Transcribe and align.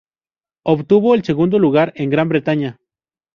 Obtuvo 0.63 1.13
el 1.13 1.23
segundo 1.23 1.59
lugar 1.59 1.93
en 1.95 2.09
Gran 2.09 2.27
Bretaña. 2.27 2.79